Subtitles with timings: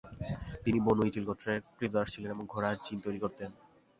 [0.63, 3.49] তিনি বনু ইজিল গোত্রের ক্রীতদাস ছিলেন এবং ঘোড়ার জিন তৈরী করতেন।